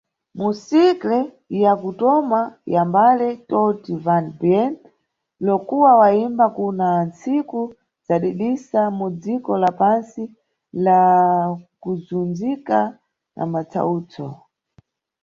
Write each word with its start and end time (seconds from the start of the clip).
Mu 0.37 0.49
single 0.65 1.17
ya 1.63 1.73
kutoma 1.81 2.41
ya 2.73 2.81
mbale, 2.89 3.27
"Tout 3.49 3.83
va 4.05 4.15
bien", 4.41 4.71
Lokua 5.45 5.89
wayimba 6.01 6.45
kuna 6.57 6.87
ntsiku 7.07 7.59
zadidisa, 8.07 8.81
mu 8.97 9.05
dziko 9.21 9.51
la 9.63 9.69
pantsi 9.79 10.23
la 10.85 10.99
kuzundzika 11.81 12.79
na 13.35 13.43
matsawutso. 13.51 14.27